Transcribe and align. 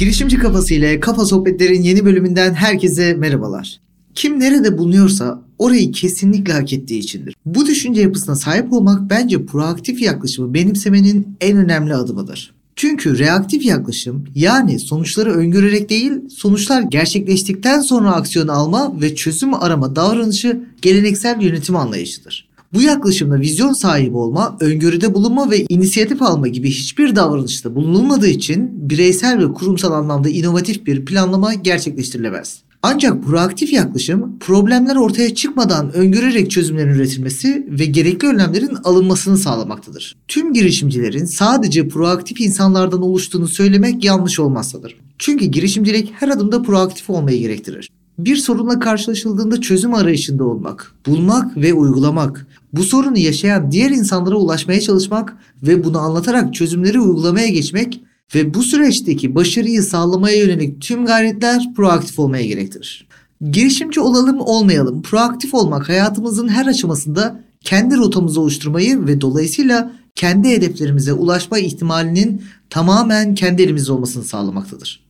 Girişimci 0.00 0.38
Kafası 0.38 0.74
ile 0.74 1.00
Kafa 1.00 1.24
Sohbetler'in 1.24 1.82
yeni 1.82 2.04
bölümünden 2.04 2.54
herkese 2.54 3.14
merhabalar. 3.14 3.80
Kim 4.14 4.40
nerede 4.40 4.78
bulunuyorsa 4.78 5.42
orayı 5.58 5.92
kesinlikle 5.92 6.52
hak 6.52 6.72
ettiği 6.72 6.98
içindir. 6.98 7.34
Bu 7.44 7.66
düşünce 7.66 8.00
yapısına 8.00 8.36
sahip 8.36 8.72
olmak 8.72 9.10
bence 9.10 9.46
proaktif 9.46 10.02
yaklaşımı 10.02 10.54
benimsemenin 10.54 11.36
en 11.40 11.56
önemli 11.56 11.94
adımıdır. 11.94 12.54
Çünkü 12.76 13.18
reaktif 13.18 13.64
yaklaşım 13.64 14.24
yani 14.34 14.78
sonuçları 14.78 15.32
öngörerek 15.32 15.90
değil, 15.90 16.12
sonuçlar 16.36 16.82
gerçekleştikten 16.82 17.80
sonra 17.80 18.12
aksiyon 18.12 18.48
alma 18.48 19.00
ve 19.00 19.14
çözüm 19.14 19.54
arama 19.54 19.96
davranışı 19.96 20.60
geleneksel 20.82 21.40
yönetim 21.40 21.76
anlayışıdır. 21.76 22.49
Bu 22.74 22.82
yaklaşımda 22.82 23.40
vizyon 23.40 23.72
sahibi 23.72 24.16
olma, 24.16 24.56
öngörüde 24.60 25.14
bulunma 25.14 25.50
ve 25.50 25.66
inisiyatif 25.68 26.22
alma 26.22 26.48
gibi 26.48 26.70
hiçbir 26.70 27.16
davranışta 27.16 27.74
bulunulmadığı 27.74 28.28
için 28.28 28.90
bireysel 28.90 29.38
ve 29.38 29.52
kurumsal 29.52 29.92
anlamda 29.92 30.28
inovatif 30.28 30.86
bir 30.86 31.04
planlama 31.04 31.54
gerçekleştirilemez. 31.54 32.62
Ancak 32.82 33.24
proaktif 33.24 33.72
yaklaşım 33.72 34.38
problemler 34.38 34.96
ortaya 34.96 35.34
çıkmadan 35.34 35.92
öngörerek 35.92 36.50
çözümlerin 36.50 36.88
üretilmesi 36.88 37.66
ve 37.70 37.84
gerekli 37.84 38.28
önlemlerin 38.28 38.76
alınmasını 38.84 39.36
sağlamaktadır. 39.36 40.16
Tüm 40.28 40.52
girişimcilerin 40.52 41.24
sadece 41.24 41.88
proaktif 41.88 42.40
insanlardan 42.40 43.02
oluştuğunu 43.02 43.48
söylemek 43.48 44.04
yanlış 44.04 44.40
olmazsadır. 44.40 44.96
Çünkü 45.18 45.44
girişimcilik 45.44 46.12
her 46.12 46.28
adımda 46.28 46.62
proaktif 46.62 47.10
olmayı 47.10 47.38
gerektirir. 47.38 47.90
Bir 48.24 48.36
sorunla 48.36 48.78
karşılaşıldığında 48.78 49.60
çözüm 49.60 49.94
arayışında 49.94 50.44
olmak, 50.44 50.92
bulmak 51.06 51.56
ve 51.56 51.74
uygulamak, 51.74 52.46
bu 52.72 52.82
sorunu 52.82 53.18
yaşayan 53.18 53.70
diğer 53.70 53.90
insanlara 53.90 54.36
ulaşmaya 54.36 54.80
çalışmak 54.80 55.36
ve 55.62 55.84
bunu 55.84 55.98
anlatarak 55.98 56.54
çözümleri 56.54 57.00
uygulamaya 57.00 57.48
geçmek 57.48 58.00
ve 58.34 58.54
bu 58.54 58.62
süreçteki 58.62 59.34
başarıyı 59.34 59.82
sağlamaya 59.82 60.36
yönelik 60.36 60.82
tüm 60.82 61.06
gayretler 61.06 61.74
proaktif 61.76 62.18
olmaya 62.18 62.46
gerektirir. 62.46 63.06
Girişimci 63.50 64.00
olalım 64.00 64.40
olmayalım, 64.40 65.02
proaktif 65.02 65.54
olmak 65.54 65.88
hayatımızın 65.88 66.48
her 66.48 66.66
aşamasında 66.66 67.40
kendi 67.60 67.96
rotamızı 67.96 68.40
oluşturmayı 68.40 69.06
ve 69.06 69.20
dolayısıyla 69.20 69.92
kendi 70.14 70.48
hedeflerimize 70.48 71.12
ulaşma 71.12 71.58
ihtimalinin 71.58 72.42
tamamen 72.70 73.34
kendi 73.34 73.62
elimizde 73.62 73.92
olmasını 73.92 74.24
sağlamaktadır. 74.24 75.04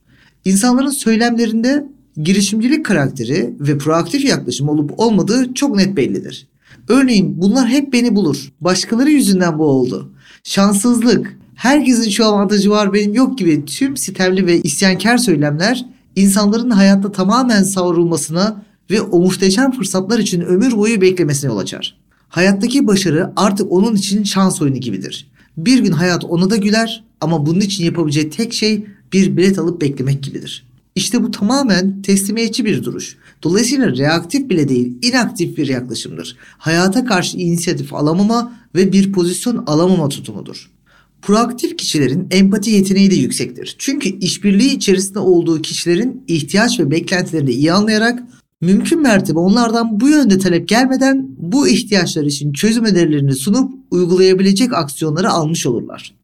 İnsanların 0.44 0.90
söylemlerinde 0.90 1.86
girişimcilik 2.16 2.86
karakteri 2.86 3.54
ve 3.60 3.78
proaktif 3.78 4.24
yaklaşım 4.24 4.68
olup 4.68 5.00
olmadığı 5.00 5.54
çok 5.54 5.76
net 5.76 5.96
bellidir. 5.96 6.46
Örneğin 6.88 7.40
bunlar 7.40 7.68
hep 7.68 7.92
beni 7.92 8.16
bulur. 8.16 8.52
Başkaları 8.60 9.10
yüzünden 9.10 9.58
bu 9.58 9.64
oldu. 9.64 10.12
Şanssızlık, 10.44 11.38
herkesin 11.54 12.10
şu 12.10 12.24
avantajı 12.24 12.70
var 12.70 12.92
benim 12.92 13.14
yok 13.14 13.38
gibi 13.38 13.64
tüm 13.64 13.96
sitemli 13.96 14.46
ve 14.46 14.60
isyankar 14.60 15.18
söylemler 15.18 15.86
insanların 16.16 16.70
hayatta 16.70 17.12
tamamen 17.12 17.62
savrulmasına 17.62 18.62
ve 18.90 19.00
o 19.00 19.20
muhteşem 19.20 19.72
fırsatlar 19.72 20.18
için 20.18 20.40
ömür 20.40 20.76
boyu 20.76 21.00
beklemesine 21.00 21.50
yol 21.50 21.58
açar. 21.58 21.96
Hayattaki 22.28 22.86
başarı 22.86 23.32
artık 23.36 23.72
onun 23.72 23.94
için 23.94 24.24
şans 24.24 24.62
oyunu 24.62 24.76
gibidir. 24.76 25.30
Bir 25.56 25.78
gün 25.78 25.92
hayat 25.92 26.24
ona 26.24 26.50
da 26.50 26.56
güler 26.56 27.04
ama 27.20 27.46
bunun 27.46 27.60
için 27.60 27.84
yapabileceği 27.84 28.30
tek 28.30 28.52
şey 28.52 28.84
bir 29.12 29.36
bilet 29.36 29.58
alıp 29.58 29.80
beklemek 29.80 30.22
gibidir. 30.22 30.69
İşte 30.94 31.22
bu 31.22 31.30
tamamen 31.30 32.02
teslimiyetçi 32.02 32.64
bir 32.64 32.84
duruş. 32.84 33.16
Dolayısıyla 33.42 33.96
reaktif 33.96 34.50
bile 34.50 34.68
değil, 34.68 34.98
inaktif 35.02 35.56
bir 35.56 35.68
yaklaşımdır. 35.68 36.36
Hayata 36.58 37.04
karşı 37.04 37.38
inisiyatif 37.38 37.94
alamama 37.94 38.52
ve 38.74 38.92
bir 38.92 39.12
pozisyon 39.12 39.64
alamama 39.66 40.08
tutumudur. 40.08 40.70
Proaktif 41.22 41.76
kişilerin 41.76 42.26
empati 42.30 42.70
yeteneği 42.70 43.10
de 43.10 43.14
yüksektir. 43.14 43.76
Çünkü 43.78 44.08
işbirliği 44.08 44.76
içerisinde 44.76 45.18
olduğu 45.18 45.62
kişilerin 45.62 46.24
ihtiyaç 46.28 46.80
ve 46.80 46.90
beklentilerini 46.90 47.50
iyi 47.50 47.72
anlayarak 47.72 48.22
mümkün 48.60 49.02
mertebe 49.02 49.38
onlardan 49.38 50.00
bu 50.00 50.08
yönde 50.08 50.38
talep 50.38 50.68
gelmeden 50.68 51.26
bu 51.38 51.68
ihtiyaçlar 51.68 52.24
için 52.24 52.52
çözüm 52.52 52.84
önerilerini 52.84 53.34
sunup 53.34 53.72
uygulayabilecek 53.90 54.72
aksiyonları 54.72 55.30
almış 55.30 55.66
olurlar. 55.66 56.14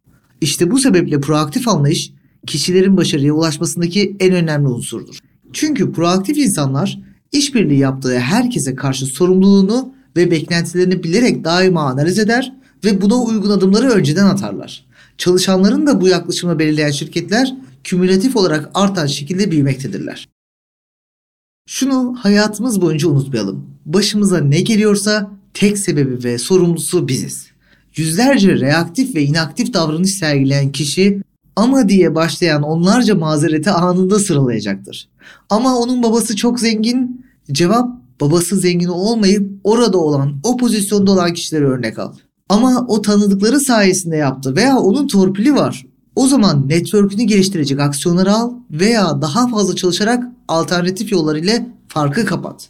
İşte 0.40 0.70
bu 0.70 0.78
sebeple 0.78 1.20
proaktif 1.20 1.68
anlayış 1.68 2.12
kişilerin 2.46 2.96
başarıya 2.96 3.32
ulaşmasındaki 3.32 4.16
en 4.20 4.34
önemli 4.34 4.68
unsurdur. 4.68 5.18
Çünkü 5.52 5.92
proaktif 5.92 6.38
insanlar 6.38 6.98
işbirliği 7.32 7.78
yaptığı 7.78 8.18
herkese 8.18 8.74
karşı 8.74 9.06
sorumluluğunu 9.06 9.94
ve 10.16 10.30
beklentilerini 10.30 11.02
bilerek 11.02 11.44
daima 11.44 11.82
analiz 11.82 12.18
eder 12.18 12.52
ve 12.84 13.00
buna 13.00 13.22
uygun 13.22 13.50
adımları 13.50 13.90
önceden 13.90 14.26
atarlar. 14.26 14.86
Çalışanların 15.18 15.86
da 15.86 16.00
bu 16.00 16.08
yaklaşımı 16.08 16.58
belirleyen 16.58 16.90
şirketler 16.90 17.54
kümülatif 17.84 18.36
olarak 18.36 18.70
artan 18.74 19.06
şekilde 19.06 19.50
büyümektedirler. 19.50 20.28
Şunu 21.68 22.16
hayatımız 22.18 22.80
boyunca 22.80 23.08
unutmayalım. 23.08 23.66
Başımıza 23.86 24.40
ne 24.40 24.60
geliyorsa 24.60 25.30
tek 25.54 25.78
sebebi 25.78 26.24
ve 26.24 26.38
sorumlusu 26.38 27.08
biziz. 27.08 27.46
Yüzlerce 27.96 28.60
reaktif 28.60 29.14
ve 29.14 29.22
inaktif 29.22 29.74
davranış 29.74 30.10
sergileyen 30.10 30.72
kişi 30.72 31.22
ama 31.56 31.88
diye 31.88 32.14
başlayan 32.14 32.62
onlarca 32.62 33.14
mazereti 33.14 33.70
anında 33.70 34.18
sıralayacaktır. 34.18 35.08
Ama 35.50 35.78
onun 35.78 36.02
babası 36.02 36.36
çok 36.36 36.60
zengin. 36.60 37.26
Cevap 37.52 37.88
babası 38.20 38.56
zengin 38.56 38.88
olmayıp 38.88 39.50
orada 39.64 39.98
olan 39.98 40.40
o 40.42 40.56
pozisyonda 40.56 41.12
olan 41.12 41.34
kişileri 41.34 41.64
örnek 41.64 41.98
al. 41.98 42.12
Ama 42.48 42.86
o 42.88 43.02
tanıdıkları 43.02 43.60
sayesinde 43.60 44.16
yaptı 44.16 44.56
veya 44.56 44.76
onun 44.76 45.06
torpili 45.06 45.54
var. 45.54 45.86
O 46.16 46.26
zaman 46.26 46.68
network'ünü 46.68 47.22
geliştirecek 47.22 47.80
aksiyonları 47.80 48.32
al 48.32 48.52
veya 48.70 49.22
daha 49.22 49.48
fazla 49.48 49.76
çalışarak 49.76 50.24
alternatif 50.48 51.12
yollar 51.12 51.36
ile 51.36 51.68
farkı 51.88 52.24
kapat. 52.24 52.68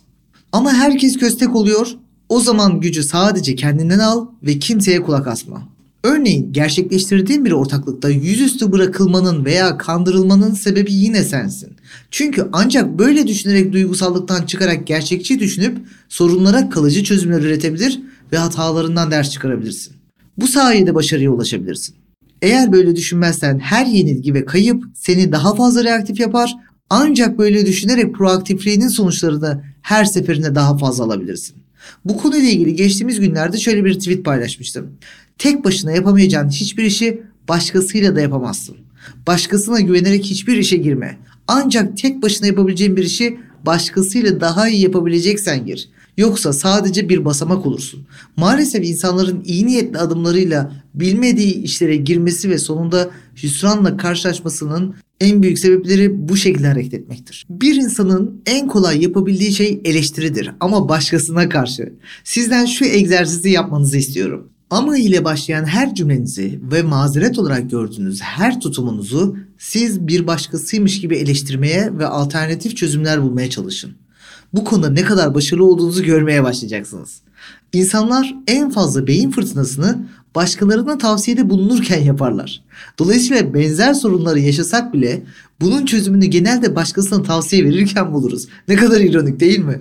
Ama 0.53 0.73
herkes 0.73 1.17
köstek 1.19 1.57
oluyor. 1.57 1.97
O 2.29 2.41
zaman 2.41 2.81
gücü 2.81 3.03
sadece 3.03 3.55
kendinden 3.55 3.99
al 3.99 4.27
ve 4.43 4.59
kimseye 4.59 5.03
kulak 5.03 5.27
asma. 5.27 5.76
Örneğin 6.07 6.53
gerçekleştirdiğin 6.53 7.45
bir 7.45 7.53
ortaklıkta 7.53 8.09
yüzüstü 8.09 8.73
bırakılmanın 8.73 9.45
veya 9.45 9.79
kandırılmanın 9.79 10.55
sebebi 10.55 10.93
yine 10.93 11.25
sensin. 11.25 11.77
Çünkü 12.11 12.49
ancak 12.53 12.99
böyle 12.99 13.27
düşünerek 13.27 13.73
duygusallıktan 13.73 14.47
çıkarak 14.47 14.87
gerçekçi 14.87 15.41
düşünüp 15.41 15.79
sorunlara 16.09 16.69
kalıcı 16.69 17.05
çözümler 17.05 17.41
üretebilir 17.41 18.01
ve 18.33 18.37
hatalarından 18.37 19.11
ders 19.11 19.31
çıkarabilirsin. 19.31 19.97
Bu 20.37 20.47
sayede 20.47 20.95
başarıya 20.95 21.31
ulaşabilirsin. 21.31 21.95
Eğer 22.43 22.73
böyle 22.73 22.97
düşünmezsen 22.97 23.59
her 23.59 23.87
yenilgi 23.87 24.35
ve 24.35 24.45
kayıp 24.45 24.85
seni 24.95 25.33
daha 25.33 25.55
fazla 25.55 25.85
reaktif 25.85 26.21
yapar 26.21 26.55
ancak 26.91 27.39
böyle 27.39 27.67
düşünerek 27.67 28.15
proaktifliğinin 28.15 28.89
sonuçlarını 28.89 29.65
her 29.83 30.05
seferinde 30.05 30.55
daha 30.55 30.79
fazla 30.79 31.05
alabilirsin. 31.05 31.66
Bu 32.05 32.17
konuyla 32.17 32.49
ilgili 32.49 32.75
geçtiğimiz 32.75 33.21
günlerde 33.21 33.59
şöyle 33.59 33.85
bir 33.85 33.95
tweet 33.99 34.25
paylaşmıştım. 34.25 34.91
Tek 35.39 35.65
başına 35.65 35.93
yapamayacağın 35.93 36.49
hiçbir 36.49 36.85
işi 36.85 37.23
başkasıyla 37.49 38.17
da 38.17 38.21
yapamazsın. 38.21 38.77
Başkasına 39.27 39.81
güvenerek 39.81 40.25
hiçbir 40.25 40.57
işe 40.57 40.77
girme. 40.77 41.19
Ancak 41.49 41.99
tek 41.99 42.23
başına 42.23 42.47
yapabileceğin 42.47 42.97
bir 42.97 43.05
işi 43.05 43.39
başkasıyla 43.67 44.41
daha 44.41 44.69
iyi 44.69 44.83
yapabileceksen 44.83 45.67
gir. 45.67 45.89
Yoksa 46.17 46.53
sadece 46.53 47.09
bir 47.09 47.25
basamak 47.25 47.67
olursun. 47.67 48.07
Maalesef 48.37 48.85
insanların 48.85 49.43
iyi 49.45 49.67
niyetli 49.67 49.99
adımlarıyla 49.99 50.73
bilmediği 50.95 51.55
işlere 51.55 51.97
girmesi 51.97 52.51
ve 52.51 52.59
sonunda 52.59 53.11
hüsranla 53.43 53.97
karşılaşmasının 53.97 54.95
en 55.21 55.43
büyük 55.43 55.59
sebepleri 55.59 56.29
bu 56.29 56.37
şekilde 56.37 56.67
hareket 56.67 56.95
etmektir. 56.95 57.47
Bir 57.51 57.75
insanın 57.75 58.43
en 58.47 58.69
kolay 58.69 59.03
yapabildiği 59.03 59.53
şey 59.53 59.81
eleştiridir 59.85 60.51
ama 60.61 60.89
başkasına 60.89 61.49
karşı. 61.49 61.93
Sizden 62.25 62.67
şu 62.67 62.85
egzersizi 62.85 63.51
yapmanızı 63.51 63.97
istiyorum. 63.97 64.49
Ama 64.71 64.99
ile 64.99 65.25
başlayan 65.25 65.65
her 65.65 65.95
cümlenizi 65.95 66.61
ve 66.63 66.83
mazeret 66.83 67.39
olarak 67.39 67.71
gördüğünüz 67.71 68.21
her 68.21 68.61
tutumunuzu 68.61 69.37
siz 69.59 70.07
bir 70.07 70.27
başkasıymış 70.27 71.01
gibi 71.01 71.17
eleştirmeye 71.17 71.99
ve 71.99 72.07
alternatif 72.07 72.77
çözümler 72.77 73.23
bulmaya 73.23 73.51
çalışın. 73.51 73.91
Bu 74.53 74.65
konuda 74.65 74.91
ne 74.91 75.03
kadar 75.03 75.35
başarılı 75.35 75.67
olduğunuzu 75.67 76.03
görmeye 76.03 76.43
başlayacaksınız. 76.43 77.21
İnsanlar 77.73 78.35
en 78.47 78.71
fazla 78.71 79.07
beyin 79.07 79.31
fırtınasını 79.31 80.07
başkalarına 80.37 80.99
tavsiyede 80.99 81.51
bulunurken 81.51 82.03
yaparlar. 82.03 82.63
Dolayısıyla 82.99 83.55
benzer 83.55 83.95
sorunları 83.95 84.41
yaşasak 84.41 84.93
bile 84.93 85.23
bunun 85.61 85.87
çözümünü 85.87 86.27
genelde 86.27 86.77
başkasına 86.77 87.23
tavsiye 87.23 87.65
verirken 87.65 88.13
buluruz. 88.13 88.49
Ne 88.69 88.77
kadar 88.77 89.01
ironik 89.01 89.41
değil 89.41 89.59
mi? 89.59 89.81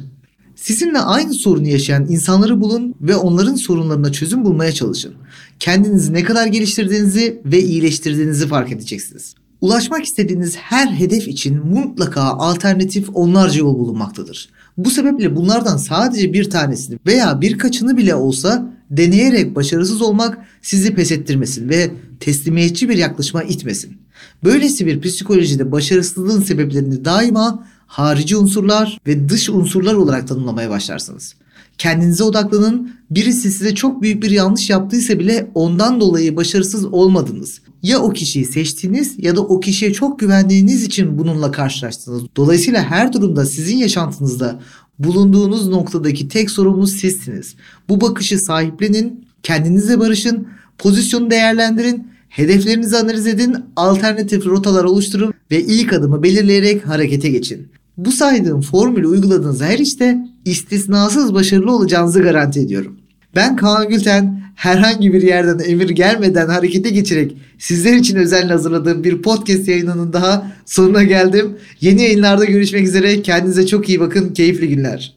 Sizinle 0.55 0.99
aynı 0.99 1.33
sorunu 1.33 1.67
yaşayan 1.67 2.05
insanları 2.09 2.61
bulun 2.61 2.95
ve 3.01 3.15
onların 3.15 3.55
sorunlarına 3.55 4.11
çözüm 4.11 4.45
bulmaya 4.45 4.71
çalışın. 4.71 5.13
Kendinizi 5.59 6.13
ne 6.13 6.23
kadar 6.23 6.47
geliştirdiğinizi 6.47 7.41
ve 7.45 7.63
iyileştirdiğinizi 7.63 8.47
fark 8.47 8.71
edeceksiniz. 8.71 9.35
Ulaşmak 9.61 10.05
istediğiniz 10.05 10.55
her 10.55 10.87
hedef 10.87 11.27
için 11.27 11.65
mutlaka 11.65 12.21
alternatif 12.21 13.09
onlarca 13.13 13.59
yol 13.59 13.79
bulunmaktadır. 13.79 14.49
Bu 14.77 14.89
sebeple 14.89 15.35
bunlardan 15.35 15.77
sadece 15.77 16.33
bir 16.33 16.49
tanesini 16.49 16.99
veya 17.05 17.41
birkaçını 17.41 17.97
bile 17.97 18.15
olsa 18.15 18.71
deneyerek 18.91 19.55
başarısız 19.55 20.01
olmak 20.01 20.37
sizi 20.61 20.95
pes 20.95 21.11
ettirmesin 21.11 21.69
ve 21.69 21.91
teslimiyetçi 22.19 22.89
bir 22.89 22.97
yaklaşıma 22.97 23.43
itmesin. 23.43 23.97
Böylesi 24.43 24.85
bir 24.85 25.01
psikolojide 25.01 25.71
başarısızlığın 25.71 26.41
sebeplerini 26.41 27.05
daima 27.05 27.67
harici 27.87 28.37
unsurlar 28.37 28.99
ve 29.07 29.29
dış 29.29 29.49
unsurlar 29.49 29.93
olarak 29.93 30.27
tanımlamaya 30.27 30.69
başlarsınız. 30.69 31.35
Kendinize 31.77 32.23
odaklanın. 32.23 32.91
Birisi 33.09 33.51
size 33.51 33.75
çok 33.75 34.01
büyük 34.01 34.23
bir 34.23 34.31
yanlış 34.31 34.69
yaptıysa 34.69 35.19
bile 35.19 35.51
ondan 35.55 36.01
dolayı 36.01 36.35
başarısız 36.35 36.85
olmadınız. 36.85 37.61
Ya 37.85 37.99
o 37.99 38.09
kişiyi 38.09 38.45
seçtiniz 38.45 39.15
ya 39.17 39.35
da 39.35 39.41
o 39.41 39.59
kişiye 39.59 39.93
çok 39.93 40.19
güvendiğiniz 40.19 40.83
için 40.83 41.17
bununla 41.17 41.51
karşılaştınız. 41.51 42.23
Dolayısıyla 42.35 42.83
her 42.83 43.13
durumda 43.13 43.45
sizin 43.45 43.77
yaşantınızda 43.77 44.59
bulunduğunuz 44.99 45.67
noktadaki 45.67 46.27
tek 46.27 46.51
sorumlu 46.51 46.87
sizsiniz. 46.87 47.55
Bu 47.89 48.01
bakışı 48.01 48.39
sahiplenin, 48.39 49.25
kendinize 49.43 49.99
barışın, 49.99 50.47
pozisyonu 50.77 51.29
değerlendirin, 51.29 52.07
hedeflerinizi 52.29 52.97
analiz 52.97 53.27
edin, 53.27 53.55
alternatif 53.75 54.45
rotalar 54.45 54.83
oluşturun 54.83 55.33
ve 55.51 55.61
ilk 55.63 55.93
adımı 55.93 56.23
belirleyerek 56.23 56.87
harekete 56.87 57.29
geçin. 57.29 57.67
Bu 57.97 58.11
saydığım 58.11 58.61
formülü 58.61 59.07
uyguladığınız 59.07 59.61
her 59.61 59.79
işte 59.79 60.17
istisnasız 60.45 61.33
başarılı 61.33 61.75
olacağınızı 61.75 62.21
garanti 62.21 62.59
ediyorum. 62.59 62.97
Ben 63.35 63.55
Kaan 63.55 63.89
Gülten 63.89 64.44
herhangi 64.55 65.13
bir 65.13 65.21
yerden 65.21 65.59
emir 65.69 65.89
gelmeden 65.89 66.47
harekete 66.47 66.89
geçerek 66.89 67.37
sizler 67.59 67.93
için 67.93 68.15
özenle 68.15 68.51
hazırladığım 68.51 69.03
bir 69.03 69.21
podcast 69.21 69.67
yayınının 69.67 70.13
daha 70.13 70.51
sonuna 70.65 71.03
geldim. 71.03 71.57
Yeni 71.81 72.01
yayınlarda 72.01 72.45
görüşmek 72.45 72.87
üzere. 72.87 73.21
Kendinize 73.21 73.67
çok 73.67 73.89
iyi 73.89 73.99
bakın. 73.99 74.33
Keyifli 74.33 74.69
günler. 74.69 75.15